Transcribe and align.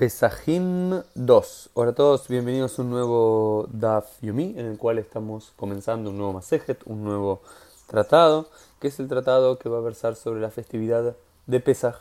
Pesajim 0.00 1.02
2. 1.14 1.70
Hola 1.74 1.90
a 1.90 1.94
todos, 1.94 2.26
bienvenidos 2.28 2.78
a 2.78 2.82
un 2.82 2.88
nuevo 2.88 3.68
Daf 3.70 4.06
Yomi, 4.22 4.54
en 4.56 4.64
el 4.64 4.78
cual 4.78 4.96
estamos 4.96 5.52
comenzando 5.56 6.08
un 6.08 6.16
nuevo 6.16 6.32
Masejet, 6.32 6.80
un 6.86 7.04
nuevo 7.04 7.42
tratado, 7.86 8.48
que 8.80 8.88
es 8.88 8.98
el 8.98 9.08
tratado 9.08 9.58
que 9.58 9.68
va 9.68 9.76
a 9.76 9.82
versar 9.82 10.16
sobre 10.16 10.40
la 10.40 10.50
festividad 10.50 11.16
de 11.46 11.60
Pesaj 11.60 11.96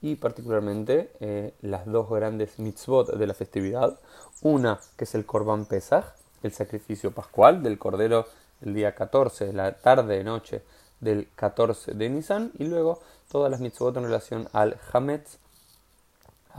y 0.00 0.14
particularmente 0.14 1.10
eh, 1.18 1.52
las 1.60 1.86
dos 1.86 2.08
grandes 2.08 2.60
mitzvot 2.60 3.16
de 3.16 3.26
la 3.26 3.34
festividad. 3.34 3.98
Una 4.42 4.78
que 4.96 5.02
es 5.02 5.16
el 5.16 5.26
Korban 5.26 5.64
Pesaj, 5.64 6.04
el 6.44 6.52
sacrificio 6.52 7.10
pascual 7.10 7.64
del 7.64 7.80
cordero 7.80 8.26
el 8.60 8.74
día 8.74 8.94
14, 8.94 9.52
la 9.52 9.72
tarde, 9.72 10.22
noche 10.22 10.62
del 11.00 11.26
14 11.34 11.94
de 11.94 12.10
Nisan, 12.10 12.52
y 12.60 12.66
luego 12.66 13.00
todas 13.28 13.50
las 13.50 13.58
mitzvot 13.58 13.96
en 13.96 14.04
relación 14.04 14.48
al 14.52 14.78
Hametz, 14.92 15.40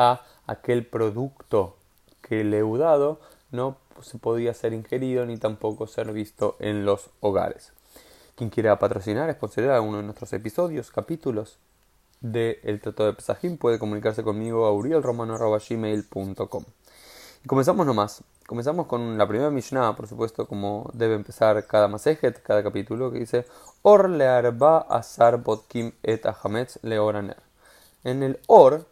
a 0.01 0.21
aquel 0.47 0.85
producto 0.85 1.77
que 2.21 2.43
leudado 2.43 3.19
no 3.51 3.77
se 4.01 4.17
podía 4.17 4.53
ser 4.55 4.73
ingerido 4.73 5.25
ni 5.27 5.37
tampoco 5.37 5.85
ser 5.85 6.11
visto 6.11 6.55
en 6.59 6.85
los 6.85 7.11
hogares. 7.19 7.71
Quien 8.35 8.49
quiera 8.49 8.79
patrocinar, 8.79 9.29
a 9.29 9.81
uno 9.81 9.97
de 9.97 10.03
nuestros 10.03 10.33
episodios, 10.33 10.89
capítulos 10.89 11.59
del 12.19 12.57
El 12.63 12.81
Tratado 12.81 13.09
de 13.09 13.15
Pesajim, 13.15 13.57
puede 13.57 13.77
comunicarse 13.77 14.23
conmigo 14.23 14.65
a 14.65 14.73
urielromano.gmail.com. 14.73 16.63
Y 17.43 17.47
comenzamos 17.47 17.85
nomás. 17.85 18.23
Comenzamos 18.47 18.87
con 18.87 19.19
la 19.19 19.27
primera 19.27 19.51
Mishnah, 19.51 19.95
por 19.95 20.07
supuesto, 20.07 20.47
como 20.47 20.89
debe 20.93 21.13
empezar 21.13 21.67
cada 21.67 21.87
Masejet, 21.87 22.41
cada 22.41 22.63
capítulo, 22.63 23.11
que 23.11 23.19
dice 23.19 23.45
Or 23.83 24.09
learba 24.09 24.79
asar 24.79 25.37
botkim 25.37 25.91
et 26.01 26.25
ahametz 26.25 26.79
leoraner. 26.81 27.37
En 28.03 28.23
el 28.23 28.39
Or 28.47 28.87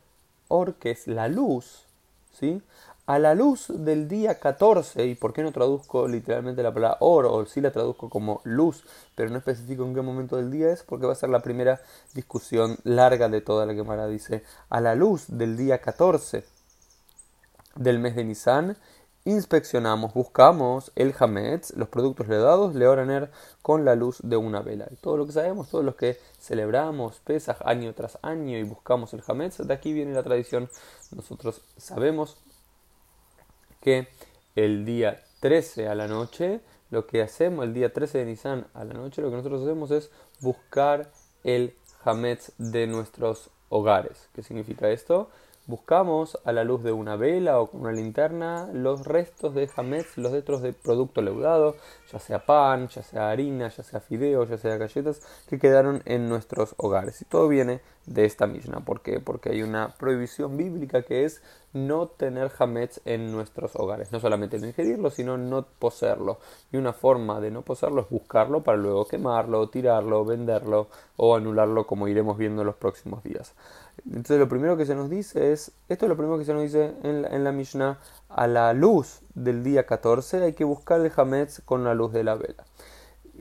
Or, 0.50 0.76
que 0.76 0.92
es 0.92 1.08
la 1.08 1.30
luz, 1.30 1.86
¿sí? 2.38 2.62
A 3.06 3.18
la 3.18 3.34
luz 3.34 3.68
del 3.70 4.08
día 4.08 4.40
14, 4.40 5.06
y 5.06 5.16
por 5.16 5.34
qué 5.34 5.42
no 5.42 5.52
traduzco 5.52 6.08
literalmente 6.08 6.62
la 6.62 6.74
palabra 6.74 6.98
or, 7.00 7.26
o 7.26 7.46
sí 7.46 7.62
la 7.62 7.72
traduzco 7.72 8.10
como 8.10 8.42
luz, 8.44 8.84
pero 9.16 9.32
no 9.32 9.38
especifico 9.38 9.84
en 9.84 9.96
qué 9.96 10.02
momento 10.02 10.36
del 10.36 10.52
día 10.52 10.72
es, 10.72 10.84
porque 10.84 11.08
va 11.08 11.14
a 11.14 11.16
ser 11.16 11.30
la 11.30 11.40
primera 11.40 11.82
discusión 12.14 12.78
larga 12.84 13.30
de 13.30 13.42
toda 13.42 13.66
la 13.66 13.74
Gemara. 13.74 14.08
Dice, 14.08 14.44
a 14.70 14.82
la 14.82 14.94
luz 14.94 15.26
del 15.28 15.56
día 15.56 15.80
14 15.80 16.44
del 17.76 18.00
mes 18.00 18.16
de 18.16 18.26
Nisan, 18.26 18.78
inspeccionamos, 19.26 20.14
buscamos 20.14 20.92
el 20.96 21.14
Hametz, 21.18 21.76
los 21.76 21.90
productos 21.90 22.28
ledados, 22.28 22.76
Leoraner, 22.76 23.30
con 23.62 23.86
la 23.86 23.96
luz 23.96 24.20
de 24.24 24.38
una 24.38 24.62
vela. 24.62 24.88
Y 24.92 24.96
todo 24.96 25.18
lo 25.18 25.26
que 25.26 25.34
sabemos, 25.34 25.70
todos 25.70 25.86
los 25.86 25.96
que 25.96 26.18
celebramos 26.40 27.20
Pesaj 27.20 27.58
año 27.66 27.94
tras 27.94 28.18
año 28.22 28.58
y 28.58 28.64
buscamos 28.64 29.14
el 29.14 29.24
Hametz, 29.28 29.58
de 29.58 29.74
aquí 29.74 29.94
viene 29.94 30.14
la 30.14 30.24
tradición. 30.24 30.70
Nosotros 31.12 31.62
sabemos 31.78 32.38
que 33.82 34.08
el 34.56 34.86
día 34.86 35.24
13 35.42 35.88
a 35.88 35.96
la 35.96 36.08
noche, 36.08 36.62
lo 36.90 37.06
que 37.06 37.22
hacemos, 37.22 37.66
el 37.66 37.74
día 37.74 37.94
13 37.94 38.20
de 38.20 38.26
Nisan 38.26 38.68
a 38.74 38.84
la 38.84 38.94
noche, 38.94 39.22
lo 39.22 39.30
que 39.30 39.38
nosotros 39.38 39.62
hacemos 39.62 39.92
es 39.92 40.10
buscar 40.42 41.12
el 41.44 41.76
Hametz 42.04 42.54
de 42.58 42.88
nuestros 42.88 43.50
hogares. 43.70 44.30
¿Qué 44.34 44.44
significa 44.44 44.90
esto? 44.90 45.30
Buscamos 45.70 46.40
a 46.46 46.52
la 46.52 46.64
luz 46.64 46.82
de 46.82 46.92
una 46.92 47.16
vela 47.16 47.60
o 47.60 47.68
con 47.68 47.82
una 47.82 47.92
linterna 47.92 48.68
los 48.74 49.06
restos 49.06 49.54
de 49.54 49.70
hametz, 49.76 50.18
los 50.18 50.32
restos 50.32 50.64
de 50.64 50.74
producto 50.74 51.22
leudado, 51.22 51.76
ya 52.12 52.18
sea 52.18 52.44
pan, 52.44 52.88
ya 52.88 53.04
sea 53.04 53.30
harina, 53.30 53.70
ya 53.70 53.84
sea 53.84 54.00
fideos, 54.00 54.50
ya 54.50 54.58
sea 54.58 54.78
galletas, 54.78 55.22
que 55.48 55.60
quedaron 55.60 56.02
en 56.06 56.28
nuestros 56.28 56.74
hogares. 56.78 57.22
Y 57.22 57.26
todo 57.26 57.48
viene 57.48 57.82
de 58.08 58.26
esta 58.26 58.48
misma. 58.48 58.80
¿Por 58.80 59.02
qué? 59.02 59.20
Porque 59.20 59.52
hay 59.52 59.62
una 59.62 59.90
prohibición 59.90 60.58
bíblica 60.58 61.04
que 61.04 61.26
es 61.26 61.44
no 61.74 62.08
tener 62.08 62.52
hametz 62.58 63.02
en 63.06 63.32
nuestros 63.32 63.76
hogares. 63.76 64.12
No 64.12 64.20
solamente 64.20 64.60
no 64.60 64.68
ingerirlo, 64.68 65.10
sino 65.10 65.38
no 65.38 65.66
poseerlo. 65.80 66.40
Y 66.72 66.78
una 66.78 66.94
forma 66.94 67.40
de 67.40 67.52
no 67.52 67.62
poseerlo 67.62 68.02
es 68.02 68.10
buscarlo 68.10 68.64
para 68.64 68.78
luego 68.78 69.08
quemarlo, 69.08 69.70
tirarlo, 69.70 70.26
venderlo 70.26 70.88
o 71.18 71.36
anularlo 71.36 71.86
como 71.86 72.08
iremos 72.08 72.38
viendo 72.38 72.62
en 72.62 72.68
los 72.68 72.76
próximos 72.76 73.24
días. 73.24 73.54
Entonces 74.06 74.40
lo 74.40 74.48
primero 74.48 74.78
que 74.78 74.86
se 74.86 74.96
nos 74.96 75.10
dice 75.10 75.52
es, 75.52 75.72
esto 75.90 76.06
es 76.06 76.10
lo 76.10 76.18
primero 76.18 76.38
que 76.38 76.46
se 76.46 76.54
nos 76.54 76.64
dice 76.64 76.94
en 77.04 77.44
la, 77.44 77.52
Mishnah, 77.52 78.00
a 78.30 78.48
la 78.48 78.74
luz 78.74 79.20
del 79.36 79.64
día 79.64 79.86
14 79.86 80.44
hay 80.44 80.54
que 80.54 80.64
buscar 80.64 81.02
el 81.02 81.12
Hametz 81.16 81.62
con 81.66 81.84
la 81.84 81.94
luz 81.94 82.14
de 82.14 82.24
la 82.24 82.36
vela. 82.36 82.64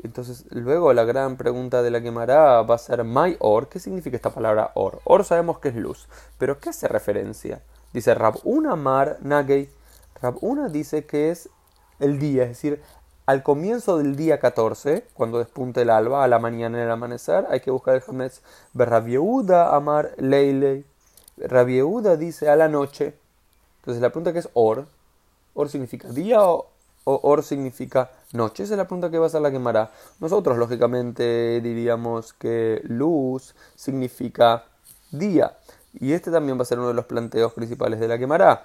Entonces 0.02 0.44
luego 0.50 0.92
la 0.92 1.04
gran 1.04 1.36
pregunta 1.36 1.82
de 1.82 1.90
la 1.90 2.00
quemará 2.00 2.62
va 2.62 2.74
a 2.74 2.78
ser 2.78 3.04
my 3.04 3.36
or, 3.40 3.68
¿qué 3.68 3.80
significa 3.80 4.16
esta 4.16 4.30
palabra 4.30 4.72
or? 4.74 5.00
Or 5.04 5.24
sabemos 5.24 5.58
que 5.58 5.68
es 5.68 5.76
luz, 5.76 6.08
pero 6.38 6.58
¿qué 6.58 6.70
hace 6.70 6.88
referencia? 6.88 7.62
Dice 7.92 8.14
Rabuna 8.14 8.76
Mar 8.76 9.18
Nagei, 9.22 9.70
Rabuna 10.20 10.68
dice 10.68 11.06
que 11.06 11.30
es 11.30 11.48
el 12.00 12.18
día, 12.18 12.44
es 12.44 12.50
decir, 12.50 12.82
al 13.28 13.42
comienzo 13.42 13.98
del 13.98 14.16
día 14.16 14.40
14, 14.40 15.04
cuando 15.12 15.38
despunte 15.38 15.82
el 15.82 15.90
alba, 15.90 16.24
a 16.24 16.28
la 16.28 16.38
mañana 16.38 16.78
en 16.78 16.84
el 16.84 16.90
amanecer, 16.90 17.46
hay 17.50 17.60
que 17.60 17.70
buscar 17.70 17.94
el 17.96 18.02
Hametz. 18.08 18.40
Rabieuda 18.72 19.76
amar 19.76 20.14
leile. 20.16 20.84
Rabieuda 21.36 22.16
dice 22.16 22.48
a 22.48 22.56
la 22.56 22.68
noche. 22.68 23.14
Entonces 23.80 24.00
la 24.00 24.08
pregunta 24.08 24.32
que 24.32 24.38
es 24.38 24.48
or. 24.54 24.86
Or 25.52 25.68
significa 25.68 26.08
día 26.08 26.42
o, 26.42 26.70
or 27.04 27.42
significa 27.42 28.10
noche. 28.32 28.62
Esa 28.62 28.72
es 28.72 28.78
la 28.78 28.86
pregunta 28.86 29.10
que 29.10 29.18
va 29.18 29.26
a 29.26 29.28
ser 29.28 29.42
la 29.42 29.50
quemará. 29.50 29.90
Nosotros, 30.20 30.56
lógicamente, 30.56 31.60
diríamos 31.60 32.32
que 32.32 32.80
luz 32.84 33.54
significa 33.74 34.64
día. 35.10 35.54
Y 35.94 36.12
este 36.12 36.30
también 36.30 36.58
va 36.58 36.62
a 36.62 36.66
ser 36.66 36.78
uno 36.78 36.88
de 36.88 36.94
los 36.94 37.06
planteos 37.06 37.52
principales 37.52 37.98
de 37.98 38.08
la 38.08 38.18
quemará 38.18 38.64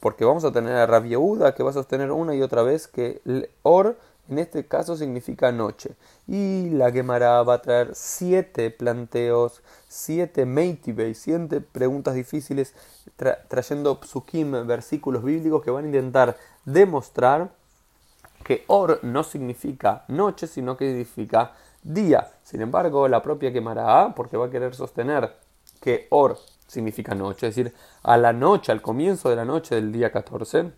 porque 0.00 0.24
vamos 0.24 0.44
a 0.44 0.52
tener 0.52 0.76
a 0.76 0.86
Rabieuda 0.86 1.54
que 1.54 1.62
va 1.62 1.70
a 1.70 1.74
sostener 1.74 2.10
una 2.10 2.34
y 2.34 2.42
otra 2.42 2.62
vez 2.62 2.88
que 2.88 3.20
Or 3.62 3.96
en 4.28 4.38
este 4.38 4.66
caso 4.66 4.96
significa 4.96 5.50
noche. 5.50 5.94
Y 6.28 6.70
la 6.70 6.92
Gemara 6.92 7.42
va 7.42 7.54
a 7.54 7.62
traer 7.62 7.90
siete 7.94 8.70
planteos, 8.70 9.62
siete 9.88 10.46
meitibei, 10.46 11.14
siete 11.14 11.60
preguntas 11.60 12.14
difíciles, 12.14 12.74
trayendo 13.48 14.00
psukim, 14.00 14.66
versículos 14.66 15.24
bíblicos 15.24 15.62
que 15.62 15.70
van 15.70 15.84
a 15.84 15.88
intentar 15.88 16.36
demostrar 16.64 17.50
que 18.44 18.64
Or 18.68 19.00
no 19.02 19.24
significa 19.24 20.04
noche, 20.08 20.46
sino 20.46 20.76
que 20.76 20.88
significa 20.88 21.52
día. 21.82 22.30
Sin 22.44 22.60
embargo, 22.60 23.08
la 23.08 23.22
propia 23.22 23.50
Gemara, 23.50 24.14
porque 24.14 24.36
va 24.36 24.46
a 24.46 24.50
querer 24.50 24.74
sostener 24.74 25.41
que 25.82 26.06
Or 26.10 26.38
significa 26.66 27.14
noche, 27.14 27.48
es 27.48 27.54
decir, 27.54 27.74
a 28.02 28.16
la 28.16 28.32
noche, 28.32 28.72
al 28.72 28.80
comienzo 28.80 29.28
de 29.28 29.36
la 29.36 29.44
noche 29.44 29.74
del 29.74 29.92
día 29.92 30.10
14, 30.10 30.72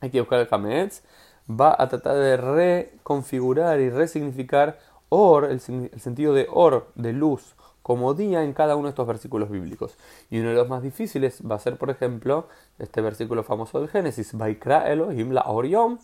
hay 0.00 0.10
que 0.10 0.20
buscar 0.20 0.40
el 0.40 0.48
Hametz, 0.50 1.02
va 1.50 1.76
a 1.78 1.88
tratar 1.88 2.16
de 2.16 2.36
reconfigurar 2.38 3.80
y 3.80 3.90
resignificar 3.90 4.78
or, 5.10 5.44
el, 5.44 5.60
sentido 5.60 6.32
de 6.32 6.46
or, 6.50 6.90
de 6.94 7.12
luz, 7.12 7.54
como 7.82 8.14
día 8.14 8.44
en 8.44 8.54
cada 8.54 8.76
uno 8.76 8.84
de 8.84 8.90
estos 8.90 9.06
versículos 9.06 9.50
bíblicos. 9.50 9.96
Y 10.30 10.38
uno 10.40 10.50
de 10.50 10.54
los 10.54 10.68
más 10.68 10.82
difíciles 10.82 11.42
va 11.48 11.56
a 11.56 11.58
ser, 11.58 11.76
por 11.76 11.90
ejemplo, 11.90 12.48
este 12.78 13.02
versículo 13.02 13.42
famoso 13.42 13.80
del 13.80 13.90
Génesis, 13.90 14.36
Vaikra 14.36 14.90
Elohim 14.90 15.32
la 15.32 15.42
Orión, 15.48 15.98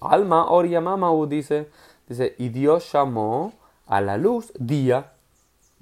Alma 0.00 0.50
Oriamamau 0.52 1.26
dice, 1.26 1.68
dice, 2.06 2.36
y 2.38 2.50
Dios 2.50 2.92
llamó 2.92 3.54
a 3.86 4.00
la 4.00 4.16
luz 4.16 4.52
día 4.56 5.13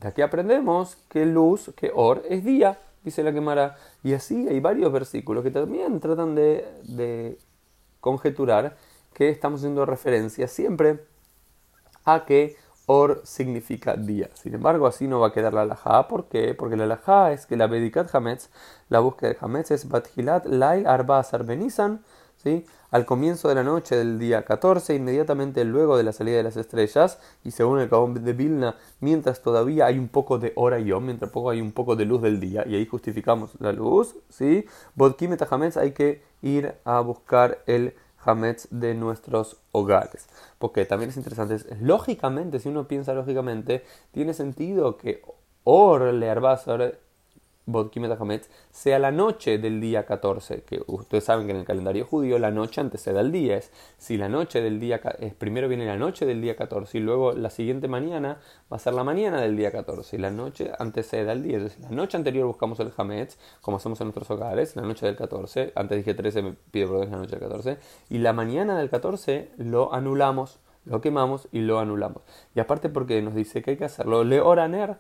de 0.03 0.09
aquí 0.09 0.23
aprendemos 0.23 0.97
que 1.09 1.25
luz, 1.25 1.73
que 1.77 1.93
or, 1.95 2.23
es 2.29 2.45
día, 2.45 2.79
dice 3.05 3.23
la 3.23 3.33
quemara. 3.33 3.77
Y 4.03 4.15
así 4.15 4.49
hay 4.49 4.61
varios 4.61 4.93
versículos 4.93 5.45
que 5.45 5.51
también 5.51 6.01
tratan 6.01 6.35
de, 6.35 7.39
conjeturar 8.01 8.77
que 9.15 9.29
estamos 9.29 9.61
haciendo 9.61 9.87
referencia 9.87 10.49
siempre 10.49 11.05
a 12.05 12.25
que 12.25 12.57
or 12.87 13.21
significa 13.25 13.95
día. 13.95 14.29
Sin 14.35 14.55
embargo, 14.55 14.89
así 14.89 15.07
no 15.07 15.21
va 15.21 15.29
a 15.29 15.33
quedar 15.33 15.55
la 15.55 15.63
alajá. 15.63 16.09
¿Por 16.09 16.29
qué? 16.29 16.55
Porque 16.55 16.77
la 16.77 16.85
alajá 16.85 17.33
es 17.33 17.47
que 17.47 17.57
la 17.57 17.69
Bedikat 17.69 18.13
Hametz, 18.13 18.51
la 18.89 18.99
búsqueda 18.99 19.31
de 19.31 19.39
Hametz 19.41 19.71
es 19.71 19.89
Bathilat 19.89 20.47
Lail 20.47 20.87
Arba 20.87 21.23
Sarbenizan, 21.23 22.03
al 22.91 23.07
comienzo 23.07 23.49
de 23.49 23.55
la 23.55 23.63
noche 23.63 23.97
del 23.97 24.19
día 24.19 24.45
14, 24.45 24.95
inmediatamente 24.95 25.65
luego 25.65 25.97
de 25.97 26.03
la 26.03 26.13
salida 26.13 26.37
de 26.37 26.43
las 26.43 26.57
estrellas, 26.57 27.19
y 27.43 27.53
según 27.53 27.79
el 27.81 27.89
Cabón 27.89 28.23
de 28.23 28.33
Vilna, 28.33 28.77
mientras 29.01 29.43
todavía 29.43 29.87
hay 29.87 29.99
un 29.99 30.09
poco 30.09 30.39
de 30.39 30.53
hora 30.57 30.79
y 30.79 30.93
mientras 31.01 31.31
poco 31.31 31.51
hay 31.51 31.61
un 31.61 31.73
poco 31.73 31.97
de 31.97 32.05
luz 32.05 32.23
del 32.23 32.41
día, 32.41 32.65
y 32.67 32.75
ahí 32.75 32.87
justificamos 32.87 33.53
la 33.61 33.73
luz, 33.73 34.17
¿sí? 34.29 34.67
Bodkim 34.95 35.37
Hametz 35.51 35.77
hay 35.77 35.93
que 35.93 36.23
ir 36.43 36.75
a 36.85 37.01
buscar 37.01 37.63
el 37.67 37.95
Hametz 38.25 38.69
de 38.71 38.95
nuestros 38.95 39.57
hogares. 39.73 40.27
Porque 40.59 40.85
también 40.85 41.11
es 41.11 41.17
interesante, 41.17 41.57
lógicamente, 41.81 42.61
si 42.61 42.69
uno 42.69 42.87
piensa 42.89 43.15
lógicamente, 43.15 43.85
tiene 44.13 44.35
sentido 44.35 44.97
que 44.97 45.23
Or, 45.65 46.03
Learbazar, 46.13 46.99
Bodkimet 47.67 48.49
sea 48.71 48.99
la 48.99 49.13
noche 49.13 49.59
del 49.59 49.81
día 49.81 50.05
14, 50.05 50.63
que 50.63 50.83
ustedes 50.87 51.25
saben 51.25 51.47
que 51.47 51.53
en 51.53 51.59
el 51.59 51.65
calendario 51.65 52.05
judío 52.05 52.39
la 52.39 52.51
noche 52.51 52.81
antecede 52.81 53.21
al 53.21 53.31
día. 53.31 53.57
Es, 53.57 53.71
si 53.99 54.17
la 54.17 54.29
noche 54.29 54.61
del 54.61 54.81
día, 54.81 55.01
es, 55.21 55.35
primero 55.35 55.69
viene 55.69 55.87
la 55.87 55.97
noche 55.97 56.27
del 56.27 56.41
día 56.41 56.57
14 56.57 56.99
y 56.99 57.01
luego 57.01 57.33
la 57.33 57.51
siguiente 57.51 57.87
mañana 57.87 58.39
va 58.71 58.77
a 58.77 58.81
ser 58.81 58.95
la 58.95 59.05
mañana 59.05 59.41
del 59.41 59.57
día 59.57 59.71
14 59.71 60.17
y 60.17 60.19
la 60.19 60.31
noche 60.31 60.73
antecede 60.79 61.31
al 61.31 61.43
día. 61.43 61.59
Entonces, 61.59 61.81
la 61.81 61.91
noche 61.91 62.17
anterior 62.17 62.47
buscamos 62.47 62.81
el 62.81 62.93
Hametz, 62.97 63.39
como 63.61 63.77
hacemos 63.77 64.01
en 64.01 64.07
nuestros 64.07 64.31
hogares, 64.31 64.75
la 64.75 64.83
noche 64.83 65.07
del 65.07 65.17
14, 65.17 65.73
antes 65.77 65.99
dije 65.99 66.15
13, 66.15 66.43
me 66.43 66.53
pido 66.71 66.89
perdón, 66.89 67.11
la 67.13 67.19
noche 67.19 67.37
del 67.37 67.41
14, 67.41 67.79
y 68.11 68.19
la 68.19 68.33
mañana 68.33 68.77
del 68.77 68.91
14 68.91 69.51
lo 69.59 69.95
anulamos, 69.95 70.59
lo 70.85 71.01
quemamos 71.01 71.49
y 71.53 71.61
lo 71.61 71.79
anulamos. 71.79 72.23
Y 72.57 72.61
aparte 72.61 72.89
porque 72.89 73.23
nos 73.23 73.35
dice 73.35 73.63
que 73.63 73.73
hay 73.73 73.77
que 73.77 73.85
hacerlo, 73.85 74.25
le 74.25 74.41
oraner 74.41 74.97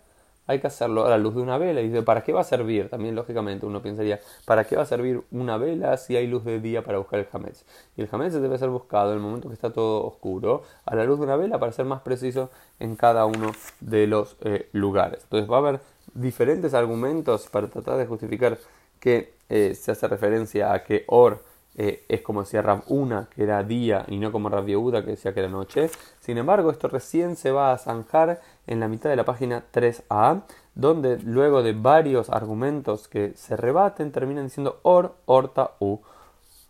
hay 0.53 0.61
que 0.61 0.67
hacerlo 0.67 1.07
a 1.07 1.11
la 1.11 1.19
luz 1.19 1.35
de 1.35 1.43
una 1.43 1.59
vela. 1.59 1.81
Y 1.81 1.89
dice, 1.89 2.03
¿para 2.03 2.23
qué 2.23 2.33
va 2.33 2.43
a 2.43 2.45
servir? 2.45 2.89
También, 2.89 3.15
lógicamente, 3.15 3.67
uno 3.67 3.83
pensaría, 3.83 4.21
¿para 4.45 4.65
qué 4.65 4.77
va 4.77 4.83
a 4.83 4.87
servir 4.87 5.23
una 5.31 5.57
vela 5.57 5.97
si 5.97 6.17
hay 6.17 6.27
luz 6.27 6.45
de 6.45 6.61
día 6.61 6.83
para 6.83 6.99
buscar 6.99 7.19
el 7.19 7.27
Hametz? 7.33 7.65
Y 7.97 8.03
el 8.03 8.09
Hametz 8.11 8.35
debe 8.35 8.59
ser 8.59 8.69
buscado 8.69 9.11
en 9.11 9.19
el 9.19 9.23
momento 9.23 9.49
que 9.49 9.55
está 9.55 9.71
todo 9.73 10.07
oscuro, 10.07 10.63
a 10.85 10.95
la 10.95 11.05
luz 11.05 11.19
de 11.19 11.25
una 11.25 11.37
vela, 11.37 11.59
para 11.59 11.73
ser 11.73 11.85
más 11.85 12.03
preciso 12.03 12.51
en 12.79 12.97
cada 12.97 13.27
uno 13.27 13.53
de 13.81 14.07
los 14.07 14.37
eh, 14.43 14.69
lugares. 14.73 15.21
Entonces, 15.25 15.51
va 15.51 15.57
a 15.57 15.59
haber 15.61 15.81
diferentes 16.15 16.75
argumentos 16.75 17.49
para 17.49 17.69
tratar 17.69 17.97
de 17.97 18.07
justificar 18.07 18.59
que 19.01 19.33
eh, 19.49 19.75
se 19.75 19.91
hace 19.91 20.07
referencia 20.09 20.73
a 20.73 20.85
que 20.85 21.05
Or 21.09 21.41
eh, 21.75 22.05
es 22.09 22.21
como 22.21 22.43
decía 22.43 22.61
Rab 22.61 22.83
Una, 22.89 23.29
que 23.35 23.43
era 23.45 23.63
día, 23.63 24.05
y 24.09 24.19
no 24.19 24.31
como 24.31 24.49
Rab 24.49 24.67
Yehuda, 24.67 25.05
que 25.05 25.13
decía 25.13 25.33
que 25.33 25.41
era 25.41 25.49
noche. 25.49 25.91
Sin 26.21 26.37
embargo, 26.39 26.71
esto 26.71 26.89
recién 26.89 27.37
se 27.37 27.51
va 27.51 27.73
a 27.73 27.79
zanjar 27.79 28.41
en 28.67 28.81
la 28.81 28.89
mitad 28.89 29.09
de 29.09 29.17
la 29.17 29.25
página 29.25 29.65
3a, 29.73 30.43
donde 30.75 31.19
luego 31.19 31.63
de 31.63 31.73
varios 31.73 32.29
argumentos 32.31 33.09
que 33.09 33.33
se 33.37 33.57
rebaten, 33.57 34.13
terminan 34.13 34.45
diciendo 34.45 34.81
Or, 34.83 35.15
Orta, 35.25 35.73
U. 35.79 36.01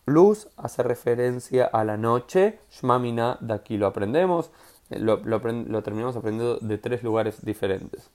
Luz 0.06 0.48
hace 0.56 0.82
referencia 0.82 1.64
a 1.64 1.84
la 1.84 1.96
noche, 1.96 2.58
Shmamina, 2.70 3.38
de 3.40 3.54
aquí 3.54 3.76
lo 3.76 3.86
aprendemos, 3.86 4.50
eh, 4.90 4.98
lo, 4.98 5.18
lo 5.18 5.82
terminamos 5.82 6.16
aprendiendo 6.16 6.58
de 6.58 6.78
tres 6.78 7.02
lugares 7.02 7.44
diferentes. 7.44 8.10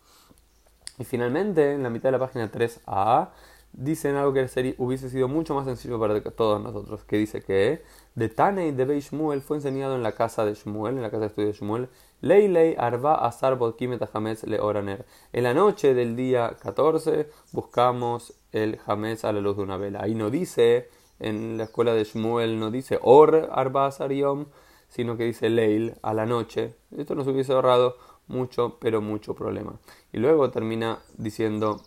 Y 0.99 1.03
finalmente, 1.03 1.73
en 1.73 1.83
la 1.83 1.89
mitad 1.89 2.09
de 2.09 2.13
la 2.13 2.19
página 2.19 2.51
3a, 2.51 3.29
dicen 3.73 4.15
algo 4.15 4.33
que 4.33 4.75
hubiese 4.77 5.09
sido 5.09 5.27
mucho 5.27 5.53
más 5.53 5.65
sencillo 5.65 5.99
para 5.99 6.21
todos 6.21 6.61
nosotros, 6.61 7.03
que 7.03 7.17
dice 7.17 7.41
que 7.41 7.83
de 8.15 8.29
Tanei 8.29 8.71
de 8.71 8.85
Bei 8.85 8.99
Shmuel 8.99 9.41
fue 9.41 9.57
enseñado 9.57 9.95
en 9.95 10.03
la 10.03 10.13
casa 10.13 10.45
de 10.45 10.55
Shmuel, 10.55 10.95
en 10.95 11.03
la 11.03 11.11
casa 11.11 11.21
de 11.21 11.27
estudio 11.27 11.47
de 11.49 11.53
Shmuel, 11.53 11.89
Lei 12.21 12.75
Arba 12.77 13.15
Asar 13.15 13.59
Le 13.59 14.59
Oraner. 14.59 15.05
En 15.33 15.43
la 15.43 15.53
noche 15.53 15.93
del 15.93 16.15
día 16.15 16.57
14 16.59 17.29
buscamos 17.51 18.33
el 18.51 18.79
Hametz 18.85 19.23
a 19.23 19.31
la 19.31 19.41
luz 19.41 19.57
de 19.57 19.63
una 19.63 19.77
vela. 19.77 20.01
Ahí 20.01 20.15
no 20.15 20.31
dice, 20.31 20.89
en 21.19 21.57
la 21.57 21.65
escuela 21.65 21.93
de 21.93 22.03
Shmuel 22.03 22.59
no 22.59 22.71
dice 22.71 22.97
Or 23.03 23.49
Arba 23.51 23.85
Asar 23.85 24.11
Yom, 24.11 24.45
sino 24.87 25.17
que 25.17 25.25
dice 25.25 25.49
Leil 25.49 25.95
a 26.01 26.13
la 26.13 26.25
noche. 26.25 26.75
Esto 26.97 27.13
nos 27.13 27.27
hubiese 27.27 27.53
ahorrado 27.53 27.97
mucho, 28.27 28.77
pero 28.79 29.01
mucho 29.01 29.35
problema. 29.35 29.79
Y 30.11 30.17
luego 30.17 30.49
termina 30.49 30.99
diciendo 31.17 31.81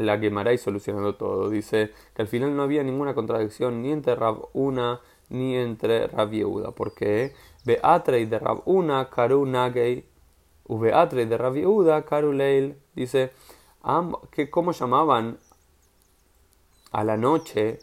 la 0.00 0.18
quemará 0.18 0.52
y 0.52 0.58
solucionando 0.58 1.14
todo. 1.14 1.50
Dice 1.50 1.90
que 2.14 2.22
al 2.22 2.28
final 2.28 2.56
no 2.56 2.62
había 2.62 2.82
ninguna 2.82 3.14
contradicción 3.14 3.82
ni 3.82 3.92
entre 3.92 4.14
Rab 4.14 4.48
Una 4.52 5.00
ni 5.30 5.56
entre 5.56 6.06
Rab 6.08 6.30
Yehuda. 6.30 6.72
porque 6.72 7.32
Beatrei 7.64 8.26
de 8.26 8.38
Rab 8.38 8.62
Una, 8.66 9.08
Karu 9.08 9.46
Nagei, 9.46 10.04
Beatrei 10.68 11.26
de 11.26 11.38
Rab 11.38 11.54
Yehuda, 11.54 12.04
Karu 12.04 12.32
Leil. 12.32 12.76
Dice, 12.94 13.32
que 14.30 14.50
¿cómo 14.50 14.72
llamaban 14.72 15.38
a 16.92 17.04
la 17.04 17.16
noche? 17.16 17.78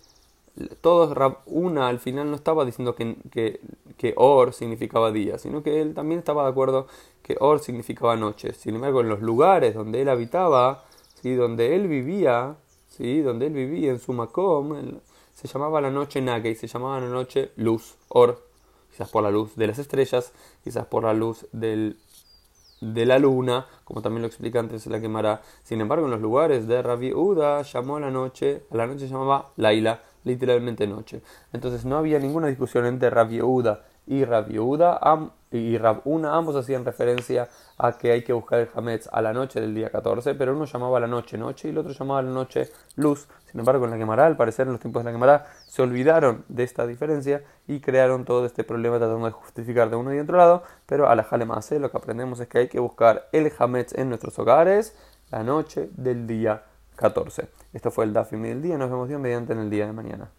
Todos 0.81 1.15
Rab 1.15 1.39
Una 1.45 1.87
al 1.87 1.99
final 1.99 2.29
no 2.29 2.35
estaba 2.35 2.65
diciendo 2.65 2.95
que, 2.95 3.15
que, 3.31 3.61
que 3.97 4.13
Or 4.17 4.53
significaba 4.53 5.11
día, 5.11 5.37
sino 5.37 5.63
que 5.63 5.81
él 5.81 5.93
también 5.93 6.19
estaba 6.19 6.43
de 6.43 6.49
acuerdo 6.49 6.87
que 7.21 7.37
Or 7.39 7.59
significaba 7.59 8.15
noche. 8.15 8.53
Sin 8.53 8.75
embargo, 8.75 9.01
en 9.01 9.09
los 9.09 9.21
lugares 9.21 9.75
donde 9.75 10.01
él 10.01 10.09
habitaba, 10.09 10.85
¿sí? 11.21 11.35
donde 11.35 11.75
él 11.75 11.87
vivía, 11.87 12.57
¿sí? 12.87 13.21
donde 13.21 13.47
él 13.47 13.53
vivía 13.53 13.91
en 13.91 13.99
su 13.99 14.13
Macom, 14.13 14.99
se 15.33 15.47
llamaba 15.47 15.81
la 15.81 15.91
noche 15.91 16.21
Nage 16.21 16.49
y 16.49 16.55
se 16.55 16.67
llamaba 16.67 16.99
la 16.99 17.07
noche 17.07 17.51
luz, 17.55 17.95
or, 18.09 18.43
quizás 18.91 19.09
por 19.09 19.23
la 19.23 19.31
luz 19.31 19.55
de 19.55 19.67
las 19.67 19.79
estrellas, 19.79 20.33
quizás 20.63 20.85
por 20.87 21.03
la 21.03 21.13
luz 21.13 21.47
del, 21.51 21.99
de 22.81 23.05
la 23.05 23.19
luna, 23.19 23.67
como 23.83 24.01
también 24.01 24.21
lo 24.21 24.27
explica 24.27 24.59
antes 24.59 24.87
la 24.87 24.99
quemará. 24.99 25.41
Sin 25.63 25.81
embargo, 25.81 26.05
en 26.05 26.11
los 26.11 26.21
lugares 26.21 26.67
de 26.67 26.81
Rabbi 26.81 27.13
Uda 27.13 27.61
llamó 27.61 27.97
a 27.97 27.99
la 27.99 28.11
noche, 28.11 28.63
a 28.71 28.77
la 28.77 28.87
noche 28.87 29.01
se 29.01 29.13
llamaba 29.13 29.51
Laila, 29.57 30.01
literalmente 30.23 30.87
noche. 30.87 31.21
Entonces 31.53 31.85
no 31.85 31.97
había 31.97 32.19
ninguna 32.19 32.47
discusión 32.47 32.85
entre 32.85 33.09
Rabbi 33.09 33.41
Uda 33.41 33.85
y 34.07 34.25
Rabbi 34.25 34.57
Uda 34.57 34.99
y 35.51 35.77
Rab 35.77 36.01
Una, 36.05 36.35
ambos 36.35 36.55
hacían 36.55 36.83
referencia 36.83 37.47
a 37.77 37.97
que 37.97 38.11
hay 38.11 38.23
que 38.23 38.33
buscar 38.33 38.59
el 38.59 38.69
Hametz 38.73 39.07
a 39.11 39.21
la 39.21 39.33
noche 39.33 39.61
del 39.61 39.73
día 39.73 39.89
14, 39.89 40.35
pero 40.35 40.55
uno 40.55 40.65
llamaba 40.65 40.99
la 40.99 41.07
noche 41.07 41.37
noche 41.37 41.67
y 41.67 41.71
el 41.71 41.77
otro 41.77 41.93
llamaba 41.93 42.21
la 42.21 42.31
noche 42.31 42.69
luz. 42.95 43.27
Sin 43.45 43.59
embargo, 43.59 43.85
en 43.85 43.91
la 43.91 43.97
quemará, 43.97 44.25
al 44.25 44.35
parecer 44.35 44.67
en 44.67 44.73
los 44.73 44.81
tiempos 44.81 45.03
de 45.03 45.05
la 45.05 45.13
quemará, 45.13 45.45
se 45.67 45.81
olvidaron 45.81 46.43
de 46.49 46.63
esta 46.63 46.85
diferencia 46.85 47.43
y 47.67 47.79
crearon 47.79 48.25
todo 48.25 48.45
este 48.45 48.63
problema 48.63 48.97
tratando 48.97 49.25
de 49.25 49.31
justificar 49.31 49.89
de 49.89 49.95
uno 49.95 50.13
y 50.13 50.19
otro 50.19 50.37
lado, 50.37 50.63
pero 50.85 51.07
a 51.07 51.15
la 51.15 51.23
Jalemase 51.23 51.79
lo 51.79 51.91
que 51.91 51.97
aprendemos 51.97 52.39
es 52.39 52.47
que 52.47 52.59
hay 52.59 52.67
que 52.67 52.79
buscar 52.79 53.29
el 53.31 53.51
Hametz 53.57 53.93
en 53.93 54.09
nuestros 54.09 54.37
hogares 54.39 54.97
la 55.31 55.43
noche 55.43 55.89
del 55.95 56.27
día 56.27 56.63
14. 56.95 57.47
Esto 57.73 57.91
fue 57.91 58.05
el 58.05 58.13
Dafim 58.13 58.41
del 58.41 58.61
día, 58.61 58.77
nos 58.77 58.89
vemos 58.89 59.07
bien 59.07 59.21
mediante 59.21 59.53
en 59.53 59.59
el 59.59 59.69
día 59.69 59.85
de 59.85 59.93
mañana. 59.93 60.29